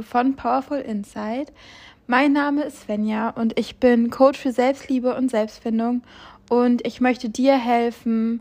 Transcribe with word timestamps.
von 0.00 0.36
Powerful 0.36 0.78
Insight. 0.78 1.52
Mein 2.06 2.32
Name 2.32 2.62
ist 2.62 2.80
Svenja 2.82 3.28
und 3.28 3.58
ich 3.58 3.76
bin 3.76 4.08
Coach 4.08 4.38
für 4.38 4.52
Selbstliebe 4.52 5.14
und 5.14 5.30
Selbstfindung 5.30 6.02
und 6.48 6.86
ich 6.86 7.02
möchte 7.02 7.28
dir 7.28 7.58
helfen, 7.58 8.40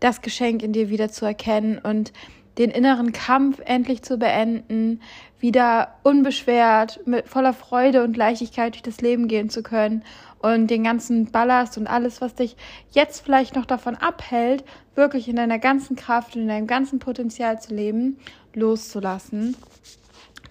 das 0.00 0.20
Geschenk 0.20 0.64
in 0.64 0.72
dir 0.72 0.90
wieder 0.90 1.08
zu 1.08 1.24
erkennen 1.24 1.78
und 1.78 2.12
den 2.58 2.70
inneren 2.70 3.12
Kampf 3.12 3.60
endlich 3.64 4.02
zu 4.02 4.18
beenden, 4.18 5.00
wieder 5.38 5.94
unbeschwert, 6.02 7.00
mit 7.06 7.28
voller 7.28 7.54
Freude 7.54 8.02
und 8.02 8.16
Leichtigkeit 8.16 8.74
durch 8.74 8.82
das 8.82 9.00
Leben 9.00 9.28
gehen 9.28 9.48
zu 9.48 9.62
können 9.62 10.02
und 10.40 10.68
den 10.68 10.84
ganzen 10.84 11.30
Ballast 11.30 11.78
und 11.78 11.86
alles, 11.86 12.20
was 12.20 12.34
dich 12.34 12.56
jetzt 12.90 13.24
vielleicht 13.24 13.54
noch 13.54 13.66
davon 13.66 13.94
abhält, 13.94 14.64
wirklich 14.94 15.28
in 15.28 15.36
deiner 15.36 15.58
ganzen 15.58 15.96
Kraft 15.96 16.36
und 16.36 16.42
in 16.42 16.48
deinem 16.48 16.66
ganzen 16.66 16.98
Potenzial 16.98 17.60
zu 17.60 17.74
leben, 17.74 18.18
loszulassen. 18.54 19.56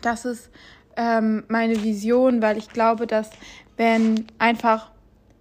Das 0.01 0.25
ist 0.25 0.49
ähm, 0.97 1.43
meine 1.47 1.83
Vision, 1.83 2.41
weil 2.41 2.57
ich 2.57 2.69
glaube, 2.69 3.07
dass 3.07 3.29
wenn 3.77 4.25
einfach 4.37 4.91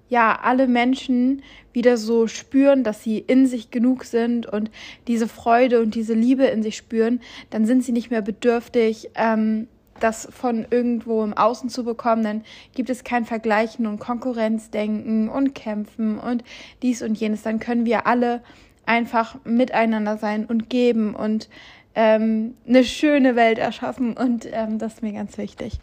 ja 0.09 0.39
alle 0.43 0.69
Menschen 0.69 1.43
wieder 1.73 1.97
so 1.97 2.27
spüren, 2.27 2.83
dass 2.83 3.03
sie 3.03 3.19
in 3.19 3.47
sich 3.47 3.71
genug 3.71 4.05
sind 4.05 4.47
und 4.47 4.71
diese 5.07 5.29
Freude 5.29 5.81
und 5.81 5.95
diese 5.95 6.15
Liebe 6.15 6.45
in 6.45 6.62
sich 6.62 6.77
spüren, 6.77 7.21
dann 7.51 7.67
sind 7.67 7.84
sie 7.84 7.93
nicht 7.93 8.11
mehr 8.11 8.23
bedürftig, 8.23 9.11
ähm, 9.15 9.69
das 10.01 10.29
von 10.31 10.67
irgendwo 10.70 11.25
im 11.25 11.34
Außen 11.34 11.69
zu 11.70 11.84
bekommen. 11.84 12.23
Dann 12.23 12.45
gibt 12.75 12.91
es 12.91 13.05
kein 13.05 13.25
Vergleichen 13.25 13.87
und 13.87 13.98
Konkurrenzdenken 13.98 15.29
und 15.29 15.55
Kämpfen 15.55 16.19
und 16.19 16.45
dies 16.83 17.03
und 17.03 17.19
jenes. 17.19 17.43
Dann 17.43 17.59
können 17.59 17.84
wir 17.84 18.06
alle 18.06 18.43
einfach 18.87 19.37
miteinander 19.45 20.17
sein 20.17 20.47
und 20.47 20.70
geben 20.70 21.15
und 21.15 21.48
ähm, 21.95 22.55
eine 22.66 22.84
schöne 22.84 23.36
Welt 23.36 23.58
erschaffen 23.58 24.17
und 24.17 24.47
ähm, 24.50 24.78
das 24.78 24.94
ist 24.94 25.03
mir 25.03 25.12
ganz 25.12 25.36
wichtig. 25.39 25.78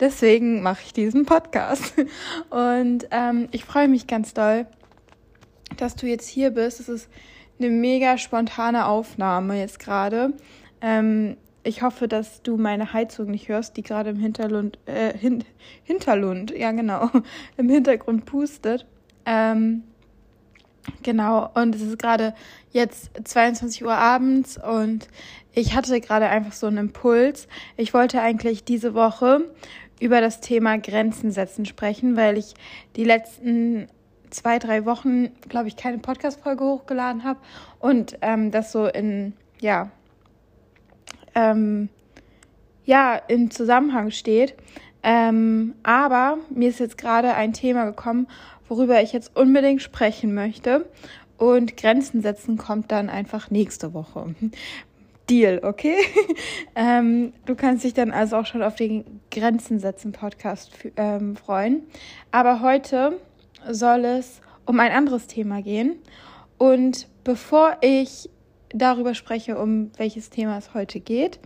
Deswegen 0.00 0.62
mache 0.62 0.82
ich 0.84 0.92
diesen 0.92 1.26
Podcast 1.26 1.94
und 2.50 3.06
ähm, 3.10 3.48
ich 3.52 3.64
freue 3.64 3.88
mich 3.88 4.06
ganz 4.06 4.34
doll, 4.34 4.66
dass 5.76 5.96
du 5.96 6.06
jetzt 6.06 6.28
hier 6.28 6.50
bist. 6.50 6.80
Es 6.80 6.88
ist 6.88 7.08
eine 7.58 7.70
mega 7.70 8.18
spontane 8.18 8.86
Aufnahme 8.86 9.58
jetzt 9.58 9.78
gerade. 9.78 10.32
Ähm, 10.80 11.36
ich 11.62 11.82
hoffe, 11.82 12.08
dass 12.08 12.42
du 12.42 12.56
meine 12.56 12.92
Heizung 12.92 13.30
nicht 13.30 13.48
hörst, 13.48 13.76
die 13.76 13.82
gerade 13.82 14.10
im 14.10 14.18
Hinterlund, 14.18 14.78
äh, 14.86 15.16
hin, 15.16 15.44
Hinterlund, 15.84 16.50
ja 16.56 16.72
genau, 16.72 17.10
im 17.56 17.68
Hintergrund 17.68 18.24
pustet. 18.24 18.86
Ähm, 19.26 19.82
genau, 21.02 21.50
und 21.54 21.74
es 21.74 21.82
ist 21.82 21.98
gerade 21.98 22.34
jetzt 22.72 23.10
22 23.24 23.84
Uhr 23.84 23.94
abends 23.94 24.58
und 24.58 25.08
ich 25.52 25.74
hatte 25.74 26.00
gerade 26.00 26.28
einfach 26.28 26.52
so 26.52 26.66
einen 26.66 26.78
Impuls. 26.78 27.48
Ich 27.76 27.92
wollte 27.92 28.20
eigentlich 28.20 28.64
diese 28.64 28.94
Woche 28.94 29.44
über 30.00 30.20
das 30.20 30.40
Thema 30.40 30.78
Grenzen 30.78 31.30
setzen 31.30 31.66
sprechen, 31.66 32.16
weil 32.16 32.38
ich 32.38 32.54
die 32.96 33.04
letzten 33.04 33.88
zwei, 34.30 34.58
drei 34.58 34.84
Wochen, 34.86 35.28
glaube 35.48 35.68
ich, 35.68 35.76
keine 35.76 35.98
Podcast-Folge 35.98 36.64
hochgeladen 36.64 37.24
habe 37.24 37.40
und 37.78 38.16
ähm, 38.22 38.50
das 38.50 38.72
so 38.72 38.86
in, 38.86 39.34
ja, 39.60 39.90
ähm, 41.34 41.88
ja, 42.84 43.16
im 43.16 43.50
Zusammenhang 43.50 44.10
steht. 44.10 44.54
Ähm, 45.02 45.74
aber 45.82 46.38
mir 46.50 46.68
ist 46.68 46.80
jetzt 46.80 46.98
gerade 46.98 47.34
ein 47.34 47.52
Thema 47.52 47.84
gekommen, 47.86 48.26
worüber 48.68 49.02
ich 49.02 49.12
jetzt 49.12 49.36
unbedingt 49.36 49.82
sprechen 49.82 50.34
möchte. 50.34 50.88
Und 51.38 51.76
Grenzen 51.76 52.20
setzen 52.20 52.58
kommt 52.58 52.92
dann 52.92 53.08
einfach 53.08 53.50
nächste 53.50 53.94
Woche. 53.94 54.34
Deal, 55.30 55.60
okay? 55.62 55.96
ähm, 56.74 57.32
du 57.46 57.54
kannst 57.54 57.84
dich 57.84 57.94
dann 57.94 58.10
also 58.10 58.36
auch 58.36 58.46
schon 58.46 58.62
auf 58.62 58.74
den 58.74 59.20
Grenzen 59.30 59.78
setzen 59.78 60.12
Podcast 60.12 60.72
ähm, 60.96 61.36
freuen. 61.36 61.84
Aber 62.32 62.60
heute 62.60 63.18
soll 63.70 64.04
es 64.04 64.40
um 64.66 64.80
ein 64.80 64.92
anderes 64.92 65.28
Thema 65.28 65.62
gehen. 65.62 65.96
Und 66.58 67.08
bevor 67.24 67.76
ich 67.80 68.28
darüber 68.70 69.14
spreche, 69.14 69.58
um 69.58 69.90
welches 69.96 70.30
Thema 70.30 70.58
es 70.58 70.74
heute 70.74 71.00
geht, 71.00 71.38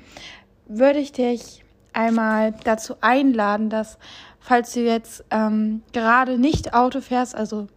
würde 0.67 0.99
ich 0.99 1.13
dich 1.13 1.64
einmal 1.95 2.55
dazu 2.65 2.97
einladen, 3.01 3.71
dass, 3.71 3.99
falls 4.41 4.73
du 4.73 4.81
jetzt 4.81 5.25
ähm, 5.31 5.83
gerade 5.93 6.39
nicht 6.39 6.75
Auto 6.75 7.01
fährst, 7.01 7.35
also 7.35 7.69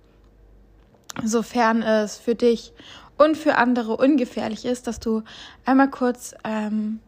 sofern 1.24 1.82
es 1.82 2.18
für 2.18 2.36
dich 2.36 2.74
und 3.18 3.38
für 3.38 3.56
andere 3.56 3.98
ungefährlich 3.98 4.66
ist, 4.66 4.88
dass 4.88 5.00
du 5.00 5.24
einmal 5.66 5.90
kurz, 5.90 6.36
ähm, 6.44 7.00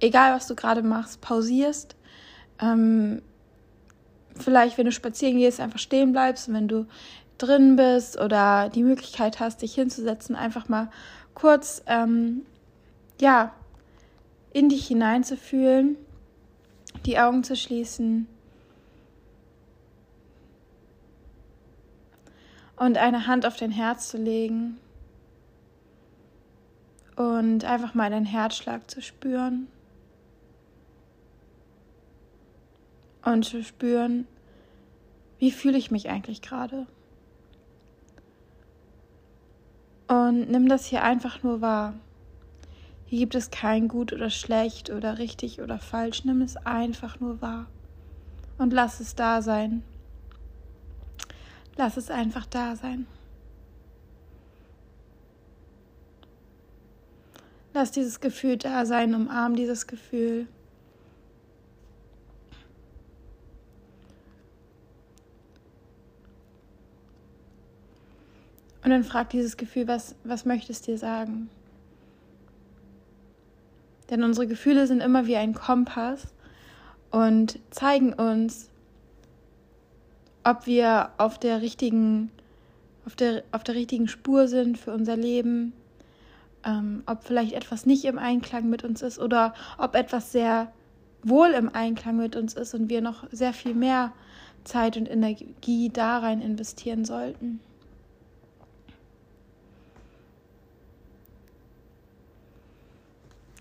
egal 0.00 0.34
was 0.34 0.46
du 0.46 0.54
gerade 0.54 0.82
machst, 0.82 1.20
pausierst. 1.20 1.96
Ähm, 2.60 3.22
vielleicht, 4.36 4.78
wenn 4.78 4.86
du 4.86 4.92
spazieren 4.92 5.36
gehst, 5.36 5.60
einfach 5.60 5.78
stehen 5.78 6.12
bleibst 6.12 6.48
und 6.48 6.54
wenn 6.54 6.68
du 6.68 6.86
drin 7.38 7.76
bist 7.76 8.18
oder 8.20 8.68
die 8.68 8.82
Möglichkeit 8.82 9.40
hast, 9.40 9.62
dich 9.62 9.74
hinzusetzen, 9.74 10.36
einfach 10.36 10.68
mal 10.68 10.90
kurz, 11.34 11.82
ähm, 11.86 12.42
ja, 13.20 13.52
in 14.52 14.68
dich 14.68 14.86
hineinzufühlen, 14.86 15.96
die 17.06 17.18
Augen 17.18 17.44
zu 17.44 17.56
schließen 17.56 18.26
und 22.76 22.96
eine 22.98 23.26
Hand 23.26 23.46
auf 23.46 23.56
dein 23.56 23.70
Herz 23.70 24.08
zu 24.08 24.16
legen 24.16 24.78
und 27.16 27.64
einfach 27.64 27.94
mal 27.94 28.10
deinen 28.10 28.26
Herzschlag 28.26 28.90
zu 28.90 29.02
spüren 29.02 29.68
und 33.22 33.44
zu 33.44 33.62
spüren, 33.62 34.26
wie 35.38 35.50
fühle 35.50 35.78
ich 35.78 35.90
mich 35.90 36.08
eigentlich 36.08 36.42
gerade. 36.42 36.86
Und 40.08 40.50
nimm 40.50 40.68
das 40.68 40.86
hier 40.86 41.04
einfach 41.04 41.42
nur 41.42 41.60
wahr. 41.60 41.94
Hier 43.10 43.18
gibt 43.18 43.34
es 43.34 43.50
kein 43.50 43.88
gut 43.88 44.12
oder 44.12 44.30
schlecht 44.30 44.88
oder 44.88 45.18
richtig 45.18 45.60
oder 45.60 45.80
falsch. 45.80 46.24
Nimm 46.24 46.42
es 46.42 46.56
einfach 46.56 47.18
nur 47.18 47.42
wahr. 47.42 47.66
Und 48.56 48.72
lass 48.72 49.00
es 49.00 49.16
da 49.16 49.42
sein. 49.42 49.82
Lass 51.76 51.96
es 51.96 52.08
einfach 52.08 52.46
da 52.46 52.76
sein. 52.76 53.08
Lass 57.74 57.90
dieses 57.90 58.20
Gefühl 58.20 58.58
da 58.58 58.86
sein, 58.86 59.12
umarm 59.12 59.56
dieses 59.56 59.88
Gefühl. 59.88 60.46
Und 68.84 68.90
dann 68.90 69.02
frag 69.02 69.30
dieses 69.30 69.56
Gefühl, 69.56 69.88
was, 69.88 70.14
was 70.22 70.44
möchtest 70.44 70.86
dir 70.86 70.96
sagen? 70.96 71.50
Denn 74.10 74.24
unsere 74.24 74.46
Gefühle 74.46 74.86
sind 74.86 75.00
immer 75.00 75.26
wie 75.26 75.36
ein 75.36 75.54
Kompass 75.54 76.26
und 77.10 77.58
zeigen 77.70 78.12
uns, 78.12 78.68
ob 80.44 80.66
wir 80.66 81.10
auf 81.18 81.38
der 81.38 81.62
richtigen, 81.62 82.30
auf 83.06 83.14
der, 83.14 83.44
auf 83.52 83.62
der 83.62 83.76
richtigen 83.76 84.08
Spur 84.08 84.48
sind 84.48 84.78
für 84.78 84.92
unser 84.92 85.16
Leben, 85.16 85.72
ähm, 86.64 87.02
ob 87.06 87.22
vielleicht 87.24 87.52
etwas 87.52 87.86
nicht 87.86 88.04
im 88.04 88.18
Einklang 88.18 88.68
mit 88.68 88.84
uns 88.84 89.02
ist 89.02 89.18
oder 89.18 89.54
ob 89.78 89.94
etwas 89.94 90.32
sehr 90.32 90.72
wohl 91.22 91.50
im 91.50 91.68
Einklang 91.72 92.16
mit 92.16 92.36
uns 92.36 92.54
ist 92.54 92.74
und 92.74 92.88
wir 92.88 93.02
noch 93.02 93.24
sehr 93.30 93.52
viel 93.52 93.74
mehr 93.74 94.12
Zeit 94.64 94.96
und 94.96 95.08
Energie 95.08 95.90
da 95.90 96.18
rein 96.18 96.40
investieren 96.40 97.04
sollten. 97.04 97.60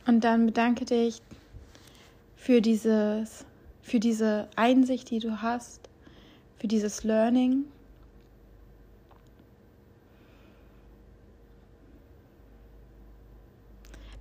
Und 0.10 0.24
dann 0.24 0.48
bedanke 0.48 0.86
dich 0.86 1.22
für 2.36 2.62
dieses, 2.62 3.46
für 3.84 4.00
diese 4.00 4.48
Einsicht, 4.56 5.12
die 5.12 5.20
du 5.20 5.44
hast, 5.44 5.88
für 6.58 6.68
dieses 6.68 7.04
Learning. 7.04 7.66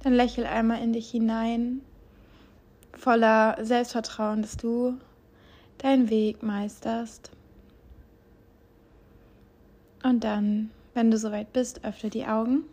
Dann 0.02 0.12
lächel 0.12 0.44
einmal 0.44 0.82
in 0.82 0.92
dich 0.92 1.10
hinein, 1.10 1.80
voller 2.92 3.56
Selbstvertrauen, 3.64 4.42
dass 4.42 4.58
du 4.58 4.98
deinen 5.78 6.10
Weg 6.10 6.42
meisterst. 6.42 7.30
Und 10.02 10.22
dann, 10.22 10.68
wenn 10.92 11.10
du 11.10 11.16
soweit 11.16 11.54
bist, 11.54 11.82
öffne 11.82 12.10
die 12.10 12.26
Augen 12.26 12.64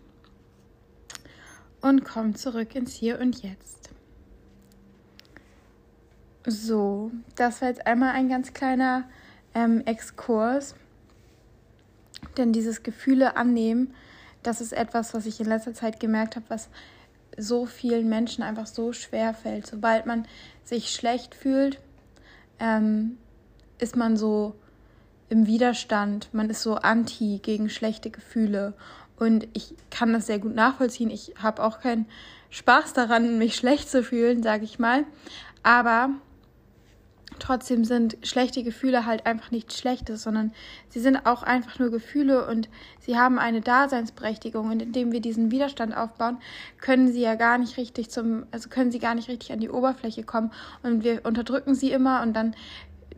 und 1.86 2.04
komm 2.04 2.34
zurück 2.34 2.74
ins 2.74 2.96
Hier 2.96 3.20
und 3.20 3.44
Jetzt. 3.44 3.92
So, 6.48 7.12
das 7.36 7.62
war 7.62 7.70
jetzt 7.70 7.86
einmal 7.86 8.14
ein 8.14 8.28
ganz 8.28 8.54
kleiner 8.54 9.04
ähm, 9.54 9.84
Exkurs, 9.86 10.74
denn 12.38 12.54
dieses 12.54 12.82
Gefühle 12.82 13.38
annehmen, 13.38 13.94
das 14.42 14.62
ist 14.62 14.74
etwas, 14.74 15.14
was 15.14 15.28
ich 15.28 15.40
in 15.40 15.46
letzter 15.46 15.76
Zeit 15.76 16.00
gemerkt 16.00 16.36
habe, 16.36 16.46
was 16.50 16.70
so 17.38 17.68
vielen 17.68 18.10
Menschen 18.10 18.44
einfach 18.44 18.66
so 18.66 18.92
schwer 18.92 19.36
fällt. 19.36 19.68
Sobald 19.68 20.08
man 20.08 20.28
sich 20.64 20.90
schlecht 20.90 21.36
fühlt, 21.36 21.80
ähm, 22.58 23.20
ist 23.78 23.96
man 23.96 24.18
so 24.18 24.56
im 25.30 25.46
Widerstand, 25.46 26.34
man 26.34 26.50
ist 26.50 26.64
so 26.64 26.78
anti 26.78 27.40
gegen 27.44 27.70
schlechte 27.70 28.10
Gefühle. 28.10 28.74
Und 29.18 29.48
ich 29.54 29.74
kann 29.92 30.14
das 30.14 30.28
sehr 30.28 30.40
gut 30.40 30.56
nachvollziehen. 30.56 31.10
Ich 31.10 31.34
habe 31.42 31.64
auch 31.64 31.80
keinen 31.80 32.06
Spaß 32.50 32.94
daran, 32.94 33.38
mich 33.38 33.56
schlecht 33.56 33.90
zu 33.90 34.04
fühlen, 34.04 34.44
sage 34.44 34.66
ich 34.66 34.80
mal. 34.80 35.06
Aber 35.64 36.10
trotzdem 37.40 37.86
sind 37.86 38.18
schlechte 38.24 38.64
Gefühle 38.64 39.06
halt 39.06 39.26
einfach 39.26 39.52
nichts 39.52 39.78
Schlechtes, 39.78 40.24
sondern 40.24 40.54
sie 40.90 41.00
sind 41.00 41.26
auch 41.26 41.44
einfach 41.44 41.80
nur 41.80 41.92
Gefühle 41.92 42.48
und 42.48 42.70
sie 43.00 43.18
haben 43.18 43.40
eine 43.40 43.62
Daseinsberechtigung. 43.62 44.70
Und 44.70 44.82
indem 44.82 45.12
wir 45.12 45.22
diesen 45.22 45.52
Widerstand 45.52 45.96
aufbauen, 45.96 46.38
können 46.80 47.12
sie 47.12 47.22
ja 47.22 47.36
gar 47.36 47.58
nicht 47.58 47.78
richtig 47.78 48.10
zum, 48.10 48.46
also 48.52 48.70
können 48.70 48.92
sie 48.92 49.00
gar 49.00 49.16
nicht 49.16 49.30
richtig 49.30 49.52
an 49.52 49.60
die 49.60 49.70
Oberfläche 49.70 50.24
kommen. 50.24 50.52
Und 50.84 51.04
wir 51.04 51.26
unterdrücken 51.26 51.76
sie 51.76 51.92
immer 51.92 52.22
und 52.22 52.34
dann, 52.34 52.56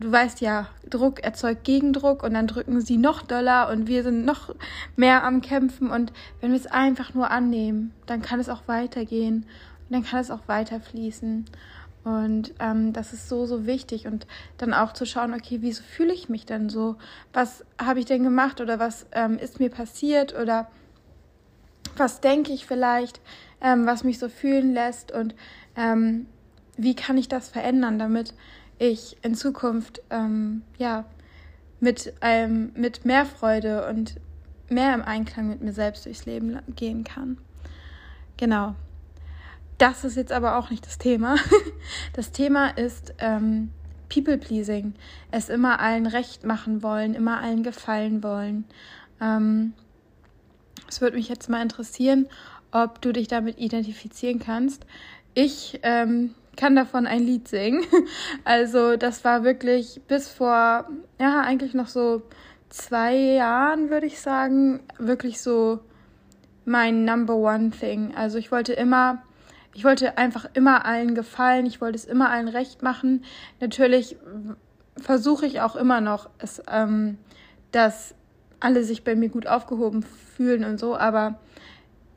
du 0.00 0.10
weißt 0.12 0.40
ja, 0.40 0.68
Druck 0.88 1.20
erzeugt 1.20 1.64
Gegendruck 1.64 2.22
und 2.22 2.34
dann 2.34 2.46
drücken 2.46 2.80
sie 2.80 2.96
noch 2.96 3.22
doller 3.22 3.68
und 3.70 3.86
wir 3.88 4.02
sind 4.02 4.24
noch 4.24 4.54
mehr 4.96 5.24
am 5.24 5.40
Kämpfen. 5.40 5.90
Und 5.90 6.12
wenn 6.40 6.52
wir 6.52 6.58
es 6.58 6.66
einfach 6.66 7.14
nur 7.14 7.30
annehmen, 7.30 7.92
dann 8.06 8.22
kann 8.22 8.40
es 8.40 8.48
auch 8.48 8.62
weitergehen 8.66 9.46
und 9.88 9.92
dann 9.92 10.04
kann 10.04 10.20
es 10.20 10.30
auch 10.30 10.46
weiter 10.46 10.80
fließen. 10.80 11.46
Und 12.04 12.54
ähm, 12.60 12.92
das 12.92 13.12
ist 13.12 13.28
so, 13.28 13.44
so 13.44 13.66
wichtig. 13.66 14.06
Und 14.06 14.26
dann 14.56 14.72
auch 14.72 14.92
zu 14.92 15.04
schauen, 15.04 15.34
okay, 15.34 15.58
wieso 15.60 15.82
fühle 15.82 16.12
ich 16.12 16.28
mich 16.28 16.46
denn 16.46 16.68
so? 16.68 16.96
Was 17.32 17.64
habe 17.82 17.98
ich 17.98 18.06
denn 18.06 18.22
gemacht 18.22 18.60
oder 18.60 18.78
was 18.78 19.06
ähm, 19.12 19.38
ist 19.38 19.60
mir 19.60 19.68
passiert 19.68 20.34
oder 20.38 20.70
was 21.96 22.20
denke 22.20 22.52
ich 22.52 22.66
vielleicht, 22.66 23.20
ähm, 23.60 23.84
was 23.86 24.04
mich 24.04 24.18
so 24.18 24.28
fühlen 24.28 24.72
lässt 24.72 25.10
und 25.10 25.34
ähm, 25.76 26.26
wie 26.76 26.94
kann 26.94 27.18
ich 27.18 27.28
das 27.28 27.48
verändern, 27.48 27.98
damit 27.98 28.34
ich 28.78 29.16
in 29.22 29.34
Zukunft 29.34 30.02
ähm, 30.10 30.62
ja 30.78 31.04
mit, 31.80 32.12
ähm, 32.20 32.72
mit 32.74 33.04
mehr 33.04 33.24
Freude 33.24 33.86
und 33.88 34.16
mehr 34.68 34.94
im 34.94 35.02
Einklang 35.02 35.48
mit 35.48 35.62
mir 35.62 35.72
selbst 35.72 36.04
durchs 36.06 36.26
Leben 36.26 36.58
gehen 36.76 37.04
kann. 37.04 37.38
Genau. 38.36 38.74
Das 39.78 40.04
ist 40.04 40.16
jetzt 40.16 40.32
aber 40.32 40.56
auch 40.56 40.70
nicht 40.70 40.84
das 40.86 40.98
Thema. 40.98 41.36
Das 42.12 42.32
Thema 42.32 42.68
ist 42.68 43.14
ähm, 43.18 43.70
People-Pleasing. 44.08 44.94
Es 45.30 45.48
immer 45.48 45.80
allen 45.80 46.06
recht 46.06 46.44
machen 46.44 46.82
wollen, 46.82 47.14
immer 47.14 47.40
allen 47.40 47.62
gefallen 47.62 48.22
wollen. 48.22 48.64
Ähm, 49.20 49.72
es 50.88 51.00
würde 51.00 51.16
mich 51.16 51.28
jetzt 51.28 51.48
mal 51.48 51.62
interessieren, 51.62 52.26
ob 52.72 53.00
du 53.00 53.12
dich 53.12 53.28
damit 53.28 53.58
identifizieren 53.58 54.38
kannst. 54.38 54.84
Ich 55.34 55.80
ähm, 55.82 56.34
kann 56.58 56.76
davon 56.76 57.06
ein 57.06 57.20
Lied 57.20 57.48
singen. 57.48 57.84
Also 58.44 58.96
das 58.96 59.24
war 59.24 59.44
wirklich 59.44 60.02
bis 60.08 60.28
vor, 60.28 60.88
ja, 61.18 61.40
eigentlich 61.40 61.72
noch 61.72 61.88
so 61.88 62.22
zwei 62.68 63.16
Jahren, 63.16 63.88
würde 63.88 64.06
ich 64.06 64.20
sagen, 64.20 64.80
wirklich 64.98 65.40
so 65.40 65.80
mein 66.64 67.04
Number 67.04 67.36
One 67.36 67.70
Thing. 67.70 68.14
Also 68.14 68.36
ich 68.36 68.52
wollte 68.52 68.74
immer 68.74 69.22
ich 69.78 69.84
wollte 69.84 70.18
einfach 70.18 70.46
immer 70.54 70.86
allen 70.86 71.14
gefallen, 71.14 71.64
ich 71.64 71.80
wollte 71.80 71.96
es 71.96 72.04
immer 72.04 72.30
allen 72.30 72.48
recht 72.48 72.82
machen. 72.82 73.22
Natürlich 73.60 74.16
versuche 74.96 75.46
ich 75.46 75.60
auch 75.60 75.76
immer 75.76 76.00
noch, 76.00 76.28
es, 76.38 76.60
ähm, 76.68 77.16
dass 77.70 78.16
alle 78.58 78.82
sich 78.82 79.04
bei 79.04 79.14
mir 79.14 79.28
gut 79.28 79.46
aufgehoben 79.46 80.02
fühlen 80.02 80.64
und 80.64 80.80
so, 80.80 80.96
aber 80.96 81.38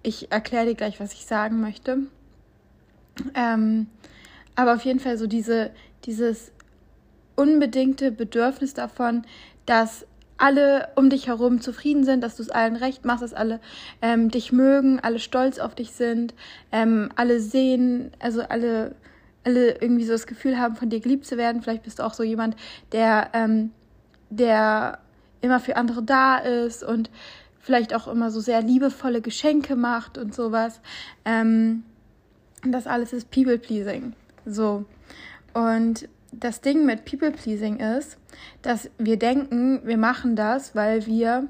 ich 0.01 0.31
erkläre 0.31 0.65
dir 0.65 0.75
gleich, 0.75 0.99
was 0.99 1.13
ich 1.13 1.27
sagen 1.27 1.61
möchte. 1.61 1.99
Ähm, 3.35 3.85
aber 4.55 4.73
auf 4.75 4.83
jeden 4.83 4.99
Fall 4.99 5.17
so 5.17 5.27
diese, 5.27 5.71
dieses 6.05 6.51
unbedingte 7.35 8.11
Bedürfnis 8.11 8.73
davon, 8.73 9.23
dass 9.65 10.05
alle 10.37 10.89
um 10.95 11.09
dich 11.09 11.27
herum 11.27 11.61
zufrieden 11.61 12.03
sind, 12.03 12.21
dass 12.21 12.37
du 12.37 12.43
es 12.43 12.49
allen 12.49 12.75
recht 12.75 13.05
machst, 13.05 13.21
dass 13.21 13.33
alle 13.33 13.59
ähm, 14.01 14.29
dich 14.29 14.51
mögen, 14.51 14.99
alle 14.99 15.19
stolz 15.19 15.59
auf 15.59 15.75
dich 15.75 15.91
sind, 15.91 16.33
ähm, 16.71 17.09
alle 17.15 17.39
sehen, 17.39 18.11
also 18.19 18.41
alle, 18.41 18.95
alle 19.43 19.79
irgendwie 19.79 20.03
so 20.03 20.13
das 20.13 20.25
Gefühl 20.25 20.57
haben, 20.57 20.75
von 20.75 20.89
dir 20.89 20.99
geliebt 20.99 21.25
zu 21.25 21.37
werden. 21.37 21.61
Vielleicht 21.61 21.83
bist 21.83 21.99
du 21.99 22.03
auch 22.03 22.15
so 22.15 22.23
jemand, 22.23 22.55
der, 22.91 23.29
ähm, 23.33 23.71
der 24.31 24.99
immer 25.41 25.59
für 25.59 25.75
andere 25.75 26.01
da 26.01 26.37
ist 26.37 26.83
und 26.83 27.11
vielleicht 27.59 27.93
auch 27.93 28.07
immer 28.07 28.31
so 28.31 28.39
sehr 28.39 28.63
liebevolle 28.63 29.21
Geschenke 29.21 29.75
macht 29.75 30.17
und 30.17 30.33
sowas. 30.33 30.81
Ähm, 31.23 31.83
das 32.63 32.87
alles 32.87 33.13
ist 33.13 33.29
People-Pleasing. 33.29 34.13
So. 34.45 34.85
Und 35.53 36.07
das 36.31 36.61
Ding 36.61 36.85
mit 36.85 37.05
People-Pleasing 37.05 37.79
ist, 37.79 38.17
dass 38.61 38.89
wir 38.97 39.17
denken, 39.17 39.81
wir 39.85 39.97
machen 39.97 40.35
das, 40.35 40.75
weil 40.75 41.05
wir 41.05 41.47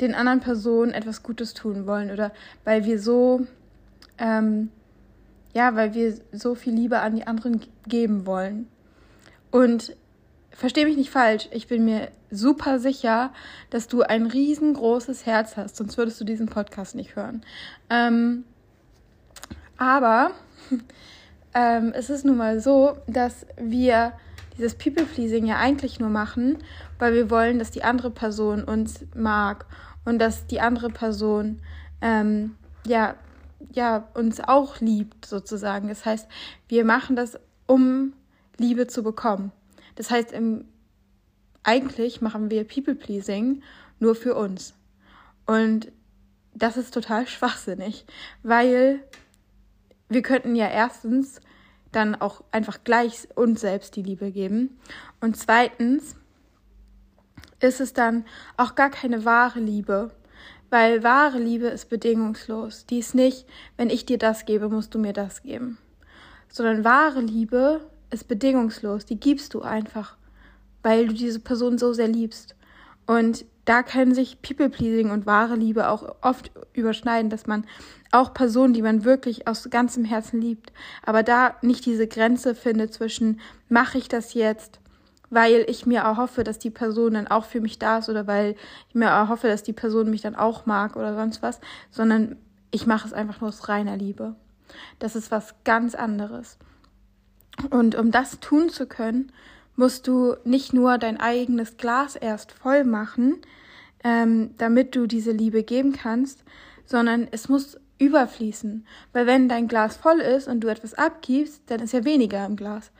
den 0.00 0.14
anderen 0.14 0.40
Personen 0.40 0.92
etwas 0.92 1.22
Gutes 1.22 1.54
tun 1.54 1.86
wollen 1.86 2.10
oder 2.10 2.32
weil 2.64 2.84
wir 2.84 2.98
so, 2.98 3.46
ähm, 4.18 4.70
ja, 5.54 5.74
weil 5.76 5.94
wir 5.94 6.14
so 6.32 6.54
viel 6.54 6.74
Liebe 6.74 6.98
an 6.98 7.14
die 7.14 7.26
anderen 7.26 7.60
geben 7.86 8.26
wollen. 8.26 8.68
Und 9.50 9.96
verstehe 10.50 10.84
mich 10.84 10.96
nicht 10.96 11.10
falsch, 11.10 11.48
ich 11.52 11.68
bin 11.68 11.84
mir 11.84 12.10
super 12.30 12.78
sicher, 12.78 13.32
dass 13.70 13.86
du 13.86 14.02
ein 14.02 14.26
riesengroßes 14.26 15.26
Herz 15.26 15.56
hast, 15.56 15.76
sonst 15.76 15.96
würdest 15.96 16.20
du 16.20 16.24
diesen 16.24 16.46
Podcast 16.46 16.94
nicht 16.94 17.16
hören. 17.16 17.44
Ähm, 17.88 18.44
aber 19.76 20.32
ähm, 21.54 21.92
es 21.94 22.10
ist 22.10 22.24
nun 22.24 22.36
mal 22.36 22.60
so, 22.60 22.96
dass 23.06 23.46
wir 23.56 24.12
dieses 24.56 24.74
People-Pleasing 24.74 25.46
ja 25.46 25.56
eigentlich 25.56 26.00
nur 26.00 26.10
machen, 26.10 26.58
weil 26.98 27.14
wir 27.14 27.30
wollen, 27.30 27.58
dass 27.58 27.70
die 27.70 27.84
andere 27.84 28.10
Person 28.10 28.64
uns 28.64 29.04
mag 29.14 29.66
und 30.04 30.18
dass 30.18 30.46
die 30.46 30.60
andere 30.60 30.90
Person 30.90 31.60
ähm, 32.00 32.56
ja, 32.86 33.14
ja 33.72 34.08
uns 34.14 34.40
auch 34.40 34.80
liebt 34.80 35.26
sozusagen. 35.26 35.88
Das 35.88 36.04
heißt, 36.04 36.28
wir 36.68 36.84
machen 36.84 37.16
das, 37.16 37.38
um 37.66 38.12
Liebe 38.58 38.86
zu 38.86 39.02
bekommen. 39.02 39.52
Das 39.96 40.10
heißt, 40.10 40.32
im, 40.32 40.66
eigentlich 41.62 42.20
machen 42.20 42.50
wir 42.50 42.64
People-Pleasing 42.64 43.62
nur 44.00 44.14
für 44.14 44.34
uns. 44.34 44.74
Und 45.46 45.90
das 46.54 46.76
ist 46.76 46.94
total 46.94 47.26
schwachsinnig, 47.26 48.06
weil 48.42 49.00
wir 50.14 50.22
könnten 50.22 50.54
ja 50.54 50.68
erstens 50.68 51.40
dann 51.92 52.14
auch 52.14 52.42
einfach 52.50 52.82
gleich 52.84 53.28
uns 53.34 53.60
selbst 53.60 53.96
die 53.96 54.02
Liebe 54.02 54.30
geben. 54.30 54.78
Und 55.20 55.36
zweitens 55.36 56.16
ist 57.60 57.80
es 57.80 57.92
dann 57.92 58.24
auch 58.56 58.74
gar 58.74 58.90
keine 58.90 59.24
wahre 59.24 59.60
Liebe, 59.60 60.10
weil 60.70 61.02
wahre 61.02 61.38
Liebe 61.38 61.66
ist 61.66 61.88
bedingungslos. 61.88 62.86
Die 62.86 62.98
ist 62.98 63.14
nicht, 63.14 63.46
wenn 63.76 63.90
ich 63.90 64.06
dir 64.06 64.18
das 64.18 64.44
gebe, 64.44 64.68
musst 64.68 64.94
du 64.94 64.98
mir 64.98 65.12
das 65.12 65.42
geben. 65.42 65.78
Sondern 66.48 66.84
wahre 66.84 67.20
Liebe 67.20 67.80
ist 68.10 68.28
bedingungslos. 68.28 69.04
Die 69.04 69.20
gibst 69.20 69.54
du 69.54 69.62
einfach, 69.62 70.16
weil 70.82 71.06
du 71.08 71.14
diese 71.14 71.40
Person 71.40 71.78
so 71.78 71.92
sehr 71.92 72.08
liebst. 72.08 72.56
Und 73.06 73.44
da 73.64 73.82
können 73.82 74.14
sich 74.14 74.42
People-Pleasing 74.42 75.10
und 75.10 75.26
wahre 75.26 75.56
Liebe 75.56 75.88
auch 75.88 76.16
oft 76.20 76.50
überschneiden, 76.74 77.30
dass 77.30 77.46
man 77.46 77.64
auch 78.12 78.34
Personen, 78.34 78.74
die 78.74 78.82
man 78.82 79.04
wirklich 79.04 79.48
aus 79.48 79.68
ganzem 79.70 80.04
Herzen 80.04 80.40
liebt, 80.40 80.72
aber 81.04 81.22
da 81.22 81.56
nicht 81.62 81.86
diese 81.86 82.06
Grenze 82.06 82.54
findet 82.54 82.92
zwischen, 82.92 83.40
mache 83.68 83.98
ich 83.98 84.08
das 84.08 84.34
jetzt, 84.34 84.80
weil 85.30 85.64
ich 85.68 85.86
mir 85.86 86.00
erhoffe, 86.00 86.44
dass 86.44 86.58
die 86.58 86.70
Person 86.70 87.14
dann 87.14 87.26
auch 87.26 87.44
für 87.44 87.60
mich 87.60 87.78
da 87.78 87.98
ist 87.98 88.08
oder 88.08 88.26
weil 88.26 88.54
ich 88.88 88.94
mir 88.94 89.06
erhoffe, 89.06 89.48
dass 89.48 89.62
die 89.62 89.72
Person 89.72 90.10
mich 90.10 90.20
dann 90.20 90.36
auch 90.36 90.66
mag 90.66 90.96
oder 90.96 91.14
sonst 91.14 91.42
was, 91.42 91.60
sondern 91.90 92.36
ich 92.70 92.86
mache 92.86 93.06
es 93.06 93.12
einfach 93.12 93.40
nur 93.40 93.48
aus 93.48 93.68
reiner 93.68 93.96
Liebe. 93.96 94.36
Das 94.98 95.16
ist 95.16 95.30
was 95.30 95.54
ganz 95.64 95.94
anderes. 95.94 96.58
Und 97.70 97.94
um 97.94 98.10
das 98.10 98.40
tun 98.40 98.68
zu 98.68 98.86
können, 98.86 99.32
musst 99.76 100.06
du 100.06 100.36
nicht 100.44 100.72
nur 100.72 100.98
dein 100.98 101.18
eigenes 101.18 101.76
Glas 101.76 102.16
erst 102.16 102.52
voll 102.52 102.84
machen, 102.84 103.36
ähm, 104.02 104.50
damit 104.58 104.94
du 104.94 105.06
diese 105.06 105.32
Liebe 105.32 105.62
geben 105.62 105.92
kannst, 105.92 106.44
sondern 106.84 107.26
es 107.30 107.48
muss 107.48 107.78
überfließen. 107.98 108.86
Weil 109.12 109.26
wenn 109.26 109.48
dein 109.48 109.68
Glas 109.68 109.96
voll 109.96 110.20
ist 110.20 110.48
und 110.48 110.60
du 110.60 110.68
etwas 110.68 110.94
abgibst, 110.94 111.62
dann 111.66 111.80
ist 111.80 111.92
ja 111.92 112.04
weniger 112.04 112.44
im 112.46 112.56
Glas. 112.56 112.90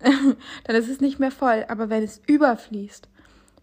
dann 0.00 0.76
ist 0.76 0.88
es 0.88 1.00
nicht 1.00 1.18
mehr 1.18 1.30
voll. 1.30 1.64
Aber 1.68 1.88
wenn 1.88 2.02
es 2.02 2.20
überfließt, 2.26 3.08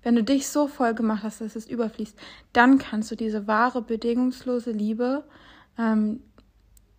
wenn 0.03 0.15
du 0.15 0.23
dich 0.23 0.47
so 0.47 0.67
voll 0.67 0.93
gemacht 0.93 1.23
hast, 1.23 1.41
dass 1.41 1.55
es 1.55 1.67
überfließt, 1.67 2.17
dann 2.53 2.77
kannst 2.77 3.11
du 3.11 3.15
diese 3.15 3.47
wahre, 3.47 3.81
bedingungslose 3.81 4.71
Liebe 4.71 5.25
ähm, 5.77 6.21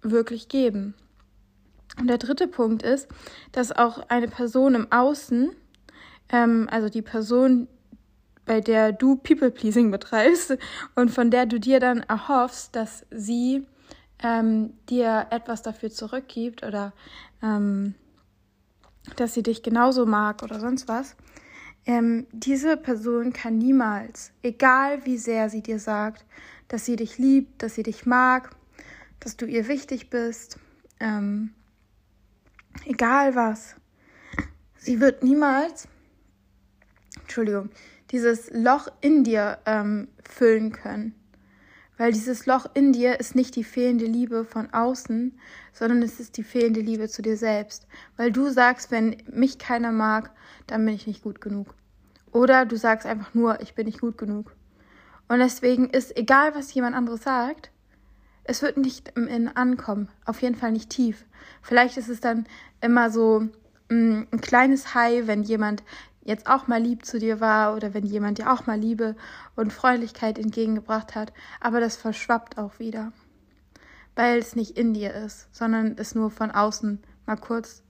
wirklich 0.02 0.48
geben. 0.48 0.94
Und 2.00 2.06
der 2.06 2.18
dritte 2.18 2.48
Punkt 2.48 2.82
ist, 2.82 3.08
dass 3.52 3.72
auch 3.72 3.98
eine 4.08 4.28
Person 4.28 4.74
im 4.74 4.90
Außen, 4.90 5.50
ähm, 6.30 6.66
also 6.70 6.88
die 6.88 7.02
Person, 7.02 7.68
bei 8.46 8.60
der 8.60 8.92
du 8.92 9.16
People-Pleasing 9.16 9.90
betreibst 9.90 10.56
und 10.94 11.10
von 11.10 11.30
der 11.30 11.46
du 11.46 11.60
dir 11.60 11.78
dann 11.78 12.00
erhoffst, 12.00 12.74
dass 12.74 13.04
sie 13.10 13.66
ähm, 14.22 14.72
dir 14.88 15.26
etwas 15.30 15.62
dafür 15.62 15.90
zurückgibt 15.90 16.62
oder 16.64 16.92
ähm, 17.42 17.94
dass 19.16 19.34
sie 19.34 19.42
dich 19.42 19.62
genauso 19.62 20.06
mag 20.06 20.42
oder 20.42 20.58
sonst 20.58 20.88
was, 20.88 21.16
ähm, 21.86 22.26
diese 22.32 22.76
Person 22.76 23.32
kann 23.32 23.58
niemals, 23.58 24.32
egal 24.42 25.04
wie 25.04 25.16
sehr 25.16 25.48
sie 25.48 25.62
dir 25.62 25.78
sagt, 25.78 26.24
dass 26.68 26.84
sie 26.84 26.96
dich 26.96 27.18
liebt, 27.18 27.62
dass 27.62 27.74
sie 27.74 27.82
dich 27.82 28.06
mag, 28.06 28.50
dass 29.18 29.36
du 29.36 29.46
ihr 29.46 29.68
wichtig 29.68 30.10
bist, 30.10 30.58
ähm, 30.98 31.54
egal 32.84 33.34
was, 33.34 33.76
sie 34.76 35.00
wird 35.00 35.22
niemals, 35.22 35.88
Entschuldigung, 37.20 37.70
dieses 38.10 38.50
Loch 38.50 38.88
in 39.00 39.24
dir 39.24 39.58
ähm, 39.66 40.08
füllen 40.28 40.72
können. 40.72 41.14
Weil 41.96 42.12
dieses 42.12 42.46
Loch 42.46 42.66
in 42.72 42.92
dir 42.92 43.20
ist 43.20 43.34
nicht 43.34 43.56
die 43.56 43.64
fehlende 43.64 44.06
Liebe 44.06 44.46
von 44.46 44.72
außen, 44.72 45.38
sondern 45.72 46.02
es 46.02 46.18
ist 46.18 46.38
die 46.38 46.42
fehlende 46.42 46.80
Liebe 46.80 47.08
zu 47.08 47.20
dir 47.20 47.36
selbst. 47.36 47.86
Weil 48.16 48.32
du 48.32 48.48
sagst, 48.48 48.90
wenn 48.90 49.18
mich 49.30 49.58
keiner 49.58 49.92
mag, 49.92 50.30
dann 50.66 50.84
bin 50.86 50.94
ich 50.94 51.06
nicht 51.06 51.22
gut 51.22 51.42
genug. 51.42 51.74
Oder 52.32 52.64
du 52.64 52.76
sagst 52.76 53.06
einfach 53.06 53.34
nur, 53.34 53.60
ich 53.60 53.74
bin 53.74 53.86
nicht 53.86 54.00
gut 54.00 54.16
genug. 54.16 54.56
Und 55.28 55.40
deswegen 55.40 55.90
ist 55.90 56.16
egal, 56.16 56.54
was 56.54 56.72
jemand 56.72 56.96
anderes 56.96 57.22
sagt, 57.22 57.70
es 58.50 58.62
wird 58.62 58.78
nicht 58.78 59.12
im 59.14 59.28
Innen 59.28 59.56
ankommen. 59.56 60.08
Auf 60.24 60.42
jeden 60.42 60.56
Fall 60.56 60.72
nicht 60.72 60.90
tief. 60.90 61.24
Vielleicht 61.62 61.96
ist 61.96 62.08
es 62.08 62.18
dann 62.18 62.48
immer 62.80 63.08
so 63.08 63.48
mm, 63.88 64.22
ein 64.28 64.40
kleines 64.40 64.92
High, 64.92 65.28
wenn 65.28 65.44
jemand 65.44 65.84
jetzt 66.22 66.48
auch 66.48 66.66
mal 66.66 66.82
lieb 66.82 67.06
zu 67.06 67.20
dir 67.20 67.38
war 67.38 67.76
oder 67.76 67.94
wenn 67.94 68.04
jemand 68.04 68.38
dir 68.38 68.52
auch 68.52 68.66
mal 68.66 68.78
Liebe 68.78 69.14
und 69.54 69.72
Freundlichkeit 69.72 70.36
entgegengebracht 70.36 71.14
hat, 71.14 71.32
aber 71.60 71.78
das 71.78 71.96
verschwappt 71.96 72.58
auch 72.58 72.80
wieder, 72.80 73.12
weil 74.16 74.38
es 74.38 74.56
nicht 74.56 74.76
in 74.76 74.94
dir 74.94 75.14
ist, 75.14 75.46
sondern 75.54 75.94
es 75.96 76.16
nur 76.16 76.32
von 76.32 76.50
außen 76.50 77.00
mal 77.26 77.36
kurz 77.36 77.84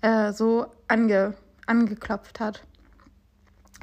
äh, 0.00 0.32
so 0.32 0.66
ange, 0.88 1.34
angeklopft 1.66 2.40
hat. 2.40 2.66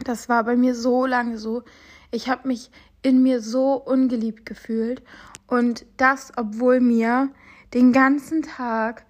Das 0.04 0.28
war 0.28 0.44
bei 0.44 0.56
mir 0.56 0.74
so 0.74 1.06
lange 1.06 1.38
so. 1.38 1.62
Ich 2.10 2.30
habe 2.30 2.48
mich 2.48 2.72
in 3.02 3.24
mir 3.24 3.42
so 3.42 3.74
ungeliebt 3.74 4.46
gefühlt 4.46 5.02
und 5.48 5.86
das, 5.98 6.32
obwohl 6.38 6.80
mir 6.80 7.30
den 7.74 7.92
ganzen 7.92 8.42
Tag 8.42 9.06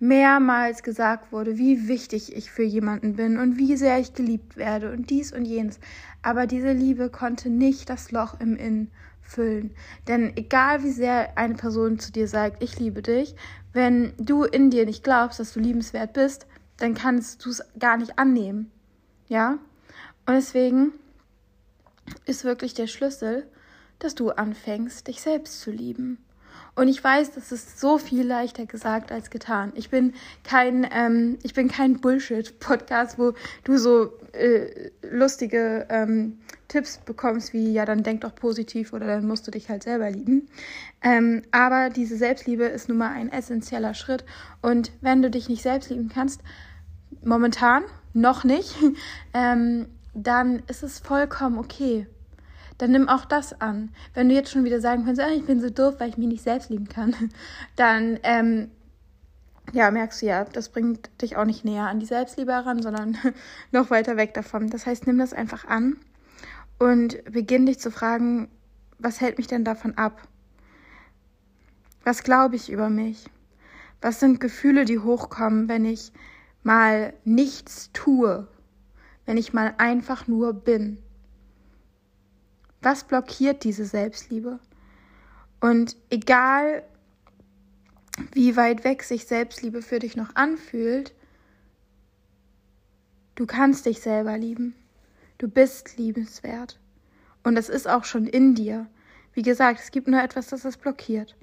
mehrmals 0.00 0.82
gesagt 0.82 1.32
wurde, 1.32 1.58
wie 1.58 1.88
wichtig 1.88 2.36
ich 2.36 2.50
für 2.50 2.62
jemanden 2.62 3.16
bin 3.16 3.38
und 3.38 3.58
wie 3.58 3.76
sehr 3.76 3.98
ich 3.98 4.14
geliebt 4.14 4.56
werde 4.56 4.92
und 4.92 5.10
dies 5.10 5.32
und 5.32 5.44
jenes. 5.44 5.80
Aber 6.22 6.46
diese 6.46 6.72
Liebe 6.72 7.10
konnte 7.10 7.50
nicht 7.50 7.90
das 7.90 8.12
Loch 8.12 8.38
im 8.40 8.56
Innen 8.56 8.90
füllen. 9.20 9.72
Denn 10.06 10.36
egal 10.36 10.82
wie 10.84 10.90
sehr 10.90 11.36
eine 11.36 11.54
Person 11.54 11.98
zu 11.98 12.12
dir 12.12 12.28
sagt, 12.28 12.62
ich 12.62 12.78
liebe 12.78 13.02
dich, 13.02 13.34
wenn 13.72 14.12
du 14.18 14.44
in 14.44 14.70
dir 14.70 14.86
nicht 14.86 15.04
glaubst, 15.04 15.40
dass 15.40 15.52
du 15.52 15.60
liebenswert 15.60 16.12
bist, 16.12 16.46
dann 16.78 16.94
kannst 16.94 17.44
du 17.44 17.50
es 17.50 17.62
gar 17.78 17.96
nicht 17.96 18.18
annehmen. 18.18 18.70
Ja? 19.26 19.58
Und 20.26 20.34
deswegen 20.34 20.92
ist 22.24 22.44
wirklich 22.44 22.74
der 22.74 22.86
Schlüssel, 22.86 23.46
dass 23.98 24.14
du 24.14 24.30
anfängst, 24.30 25.06
dich 25.08 25.20
selbst 25.20 25.60
zu 25.60 25.70
lieben. 25.70 26.18
Und 26.78 26.86
ich 26.86 27.02
weiß, 27.02 27.32
das 27.32 27.50
ist 27.50 27.80
so 27.80 27.98
viel 27.98 28.24
leichter 28.24 28.64
gesagt 28.64 29.10
als 29.10 29.30
getan. 29.30 29.72
Ich 29.74 29.90
bin 29.90 30.14
kein, 30.44 30.86
ähm, 30.92 31.36
ich 31.42 31.52
bin 31.52 31.66
kein 31.66 32.00
Bullshit-Podcast, 32.00 33.18
wo 33.18 33.32
du 33.64 33.78
so 33.78 34.12
äh, 34.32 34.90
lustige 35.02 35.86
ähm, 35.90 36.38
Tipps 36.68 36.98
bekommst, 36.98 37.52
wie 37.52 37.72
ja, 37.72 37.84
dann 37.84 38.04
denk 38.04 38.20
doch 38.20 38.32
positiv 38.32 38.92
oder 38.92 39.06
dann 39.06 39.26
musst 39.26 39.44
du 39.48 39.50
dich 39.50 39.68
halt 39.68 39.82
selber 39.82 40.08
lieben. 40.08 40.48
Ähm, 41.02 41.42
aber 41.50 41.90
diese 41.90 42.16
Selbstliebe 42.16 42.64
ist 42.66 42.88
nun 42.88 42.98
mal 42.98 43.10
ein 43.10 43.32
essentieller 43.32 43.94
Schritt. 43.94 44.24
Und 44.62 44.92
wenn 45.00 45.20
du 45.20 45.30
dich 45.30 45.48
nicht 45.48 45.62
selbst 45.62 45.90
lieben 45.90 46.10
kannst, 46.10 46.42
momentan 47.24 47.82
noch 48.12 48.44
nicht, 48.44 48.76
ähm, 49.34 49.86
dann 50.22 50.62
ist 50.66 50.82
es 50.82 50.98
vollkommen 50.98 51.58
okay 51.58 52.06
dann 52.78 52.92
nimm 52.92 53.08
auch 53.08 53.24
das 53.24 53.60
an. 53.60 53.90
Wenn 54.14 54.28
du 54.28 54.34
jetzt 54.34 54.52
schon 54.52 54.64
wieder 54.64 54.80
sagen 54.80 55.04
kannst, 55.04 55.20
ah, 55.20 55.30
ich 55.30 55.44
bin 55.44 55.60
so 55.60 55.68
doof, 55.68 55.96
weil 55.98 56.10
ich 56.10 56.16
mich 56.16 56.28
nicht 56.28 56.44
selbst 56.44 56.70
lieben 56.70 56.88
kann, 56.88 57.14
dann 57.76 58.18
ähm, 58.22 58.70
ja, 59.72 59.90
merkst 59.90 60.22
du 60.22 60.26
ja, 60.26 60.44
das 60.44 60.70
bringt 60.70 61.10
dich 61.20 61.36
auch 61.36 61.44
nicht 61.44 61.64
näher 61.64 61.88
an 61.88 62.00
die 62.00 62.06
Selbstliebe 62.06 62.52
heran, 62.52 62.80
sondern 62.80 63.18
noch 63.72 63.90
weiter 63.90 64.16
weg 64.16 64.32
davon. 64.32 64.70
Das 64.70 64.86
heißt, 64.86 65.06
nimm 65.06 65.18
das 65.18 65.34
einfach 65.34 65.66
an 65.66 65.96
und 66.78 67.22
beginn 67.30 67.66
dich 67.66 67.78
zu 67.80 67.90
fragen, 67.90 68.48
was 68.98 69.20
hält 69.20 69.38
mich 69.38 69.48
denn 69.48 69.64
davon 69.64 69.98
ab? 69.98 70.26
Was 72.04 72.22
glaube 72.22 72.56
ich 72.56 72.70
über 72.70 72.88
mich? 72.88 73.28
Was 74.00 74.20
sind 74.20 74.40
Gefühle, 74.40 74.84
die 74.84 75.00
hochkommen, 75.00 75.68
wenn 75.68 75.84
ich 75.84 76.12
mal 76.62 77.12
nichts 77.24 77.90
tue? 77.92 78.46
Wenn 79.28 79.36
ich 79.36 79.52
mal 79.52 79.74
einfach 79.76 80.26
nur 80.26 80.54
bin? 80.54 80.96
Was 82.80 83.04
blockiert 83.04 83.62
diese 83.62 83.84
Selbstliebe? 83.84 84.58
Und 85.60 85.96
egal, 86.08 86.82
wie 88.32 88.56
weit 88.56 88.84
weg 88.84 89.02
sich 89.02 89.26
Selbstliebe 89.26 89.82
für 89.82 89.98
dich 89.98 90.16
noch 90.16 90.34
anfühlt, 90.34 91.12
du 93.34 93.44
kannst 93.44 93.84
dich 93.84 94.00
selber 94.00 94.38
lieben. 94.38 94.74
Du 95.36 95.46
bist 95.46 95.98
liebenswert. 95.98 96.80
Und 97.44 97.54
das 97.54 97.68
ist 97.68 97.86
auch 97.86 98.04
schon 98.04 98.26
in 98.26 98.54
dir. 98.54 98.86
Wie 99.34 99.42
gesagt, 99.42 99.80
es 99.80 99.90
gibt 99.90 100.08
nur 100.08 100.22
etwas, 100.22 100.46
das 100.46 100.62
das 100.62 100.78
blockiert. 100.78 101.36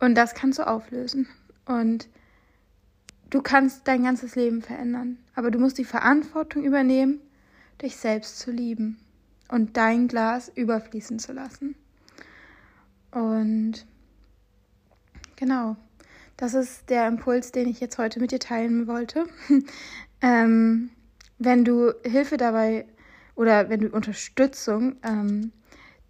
Und 0.00 0.16
das 0.16 0.34
kannst 0.34 0.58
du 0.58 0.66
auflösen. 0.66 1.26
Und 1.64 2.10
du 3.30 3.40
kannst 3.40 3.88
dein 3.88 4.02
ganzes 4.02 4.34
Leben 4.34 4.60
verändern. 4.60 5.16
Aber 5.34 5.50
du 5.50 5.58
musst 5.58 5.78
die 5.78 5.84
Verantwortung 5.84 6.64
übernehmen, 6.64 7.20
dich 7.80 7.96
selbst 7.96 8.38
zu 8.38 8.50
lieben 8.50 8.98
und 9.48 9.76
dein 9.76 10.08
Glas 10.08 10.50
überfließen 10.54 11.18
zu 11.18 11.32
lassen. 11.32 11.74
Und 13.10 13.86
genau, 15.36 15.76
das 16.36 16.54
ist 16.54 16.88
der 16.90 17.06
Impuls, 17.06 17.52
den 17.52 17.68
ich 17.68 17.80
jetzt 17.80 17.98
heute 17.98 18.18
mit 18.20 18.32
dir 18.32 18.40
teilen 18.40 18.86
wollte. 18.86 19.26
ähm, 20.20 20.90
wenn 21.38 21.64
du 21.64 21.92
Hilfe 22.04 22.36
dabei 22.36 22.86
oder 23.34 23.68
wenn 23.68 23.80
du 23.80 23.88
Unterstützung 23.88 24.96
ähm, 25.02 25.52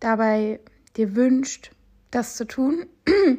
dabei 0.01 0.61
dir 0.97 1.17
wünscht, 1.17 1.73
das 2.11 2.37
zu 2.37 2.47
tun, 2.47 2.87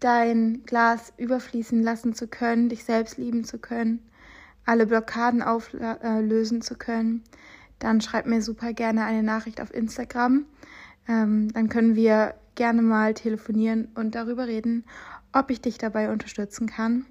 dein 0.00 0.62
Glas 0.64 1.12
überfließen 1.16 1.82
lassen 1.82 2.14
zu 2.14 2.28
können, 2.28 2.68
dich 2.68 2.84
selbst 2.84 3.18
lieben 3.18 3.44
zu 3.44 3.58
können, 3.58 4.00
alle 4.66 4.86
Blockaden 4.86 5.42
auflösen 5.42 6.60
zu 6.60 6.74
können, 6.74 7.22
dann 7.78 8.00
schreib 8.00 8.26
mir 8.26 8.42
super 8.42 8.72
gerne 8.72 9.04
eine 9.04 9.22
Nachricht 9.22 9.60
auf 9.60 9.72
Instagram. 9.72 10.44
Ähm, 11.08 11.52
dann 11.52 11.68
können 11.68 11.94
wir 11.94 12.34
gerne 12.56 12.82
mal 12.82 13.14
telefonieren 13.14 13.88
und 13.94 14.14
darüber 14.14 14.46
reden, 14.46 14.84
ob 15.32 15.50
ich 15.50 15.60
dich 15.60 15.78
dabei 15.78 16.10
unterstützen 16.10 16.66
kann. 16.66 17.06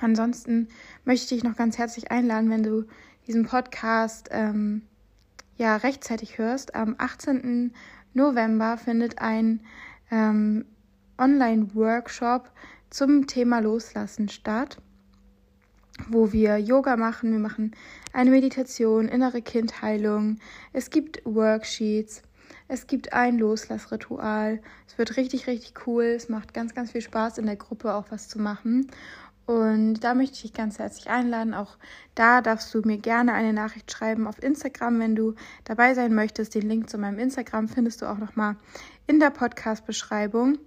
Ansonsten 0.00 0.68
möchte 1.04 1.24
ich 1.24 1.40
dich 1.40 1.44
noch 1.48 1.56
ganz 1.56 1.78
herzlich 1.78 2.10
einladen, 2.10 2.50
wenn 2.50 2.62
du 2.62 2.84
diesen 3.26 3.46
Podcast 3.46 4.28
ähm, 4.30 4.82
ja 5.56 5.76
rechtzeitig 5.76 6.38
hörst. 6.38 6.74
Am 6.74 6.94
18. 6.98 7.72
November 8.12 8.76
findet 8.76 9.18
ein 9.18 9.60
ähm, 10.10 10.66
Online-Workshop 11.18 12.50
zum 12.90 13.26
Thema 13.26 13.60
Loslassen 13.60 14.28
statt 14.28 14.78
wo 16.08 16.32
wir 16.32 16.58
Yoga 16.58 16.96
machen, 16.96 17.32
wir 17.32 17.38
machen 17.38 17.74
eine 18.12 18.30
Meditation, 18.30 19.08
innere 19.08 19.42
Kindheilung, 19.42 20.38
es 20.72 20.90
gibt 20.90 21.20
Worksheets, 21.24 22.22
es 22.66 22.86
gibt 22.86 23.12
ein 23.12 23.38
Loslassritual. 23.38 24.60
Es 24.88 24.96
wird 24.96 25.16
richtig, 25.16 25.46
richtig 25.46 25.86
cool. 25.86 26.04
Es 26.04 26.28
macht 26.28 26.54
ganz, 26.54 26.74
ganz 26.74 26.92
viel 26.92 27.02
Spaß, 27.02 27.38
in 27.38 27.46
der 27.46 27.56
Gruppe 27.56 27.94
auch 27.94 28.06
was 28.10 28.28
zu 28.28 28.40
machen. 28.40 28.90
Und 29.46 30.00
da 30.00 30.14
möchte 30.14 30.36
ich 30.36 30.42
dich 30.42 30.52
ganz 30.54 30.78
herzlich 30.78 31.10
einladen. 31.10 31.52
Auch 31.52 31.76
da 32.14 32.40
darfst 32.40 32.72
du 32.74 32.80
mir 32.80 32.96
gerne 32.96 33.34
eine 33.34 33.52
Nachricht 33.52 33.92
schreiben 33.92 34.26
auf 34.26 34.42
Instagram, 34.42 34.98
wenn 35.00 35.14
du 35.14 35.34
dabei 35.64 35.92
sein 35.92 36.14
möchtest. 36.14 36.54
Den 36.54 36.68
Link 36.68 36.88
zu 36.88 36.96
meinem 36.96 37.18
Instagram 37.18 37.68
findest 37.68 38.00
du 38.00 38.06
auch 38.06 38.16
nochmal 38.16 38.56
in 39.06 39.20
der 39.20 39.30
Podcast-Beschreibung. 39.30 40.58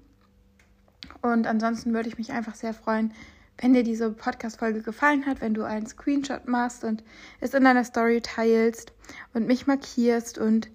Und 1.23 1.47
ansonsten 1.47 1.93
würde 1.93 2.09
ich 2.09 2.19
mich 2.19 2.31
einfach 2.31 2.53
sehr 2.53 2.75
freuen, 2.75 3.11
wenn 3.59 3.73
dir 3.73 3.83
diese 3.83 4.11
Podcast-Folge 4.11 4.81
gefallen 4.81 5.25
hat, 5.25 5.41
wenn 5.41 5.53
du 5.53 5.63
einen 5.63 5.87
Screenshot 5.87 6.47
machst 6.47 6.83
und 6.83 7.03
es 7.39 7.53
in 7.53 7.63
deiner 7.63 7.83
Story 7.83 8.21
teilst 8.21 8.93
und 9.33 9.47
mich 9.47 9.67
markierst 9.67 10.37
und 10.37 10.69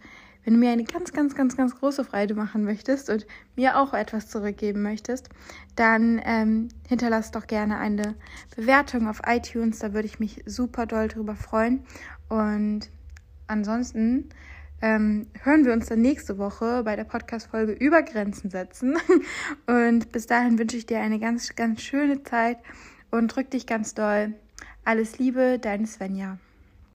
wenn 0.44 0.54
du 0.54 0.60
mir 0.60 0.70
eine 0.70 0.84
ganz, 0.84 1.12
ganz, 1.12 1.36
ganz, 1.36 1.56
ganz 1.56 1.78
große 1.78 2.04
Freude 2.04 2.34
machen 2.34 2.64
möchtest 2.64 3.10
und 3.10 3.26
mir 3.54 3.78
auch 3.78 3.94
etwas 3.94 4.28
zurückgeben 4.28 4.82
möchtest, 4.82 5.28
dann 5.76 6.20
ähm, 6.24 6.68
hinterlass 6.88 7.30
doch 7.30 7.46
gerne 7.46 7.78
eine 7.78 8.16
Bewertung 8.56 9.08
auf 9.08 9.22
iTunes. 9.24 9.78
Da 9.78 9.94
würde 9.94 10.06
ich 10.06 10.18
mich 10.18 10.42
super 10.46 10.86
doll 10.86 11.06
drüber 11.06 11.36
freuen. 11.36 11.84
Und 12.28 12.90
ansonsten 13.46 14.30
ähm, 14.82 15.28
hören 15.42 15.64
wir 15.64 15.72
uns 15.72 15.86
dann 15.86 16.02
nächste 16.02 16.36
Woche 16.38 16.82
bei 16.84 16.96
der 16.96 17.04
Podcast-Folge 17.04 17.72
über 17.72 18.02
Grenzen 18.02 18.50
setzen. 18.50 18.98
Und 19.66 20.12
bis 20.12 20.26
dahin 20.26 20.58
wünsche 20.58 20.76
ich 20.76 20.86
dir 20.86 21.00
eine 21.00 21.18
ganz, 21.18 21.54
ganz 21.54 21.80
schöne 21.80 22.22
Zeit 22.24 22.58
und 23.10 23.28
drück 23.28 23.50
dich 23.50 23.66
ganz 23.66 23.94
doll. 23.94 24.34
Alles 24.84 25.18
Liebe, 25.18 25.58
deine 25.60 25.86
Svenja. 25.86 26.38